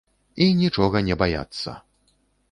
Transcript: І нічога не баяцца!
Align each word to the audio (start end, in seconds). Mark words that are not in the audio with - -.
І 0.43 0.45
нічога 0.61 1.01
не 1.09 1.17
баяцца! 1.23 1.75